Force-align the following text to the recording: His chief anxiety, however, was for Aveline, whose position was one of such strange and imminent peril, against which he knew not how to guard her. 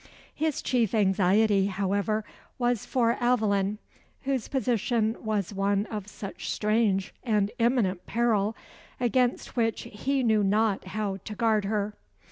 His 0.33 0.63
chief 0.63 0.95
anxiety, 0.95 1.67
however, 1.67 2.25
was 2.57 2.87
for 2.87 3.17
Aveline, 3.21 3.77
whose 4.23 4.47
position 4.47 5.15
was 5.23 5.53
one 5.53 5.85
of 5.91 6.07
such 6.07 6.49
strange 6.49 7.13
and 7.23 7.51
imminent 7.59 8.07
peril, 8.07 8.55
against 8.99 9.55
which 9.55 9.81
he 9.83 10.23
knew 10.23 10.43
not 10.43 10.85
how 10.85 11.17
to 11.17 11.35
guard 11.35 11.65
her. 11.65 11.93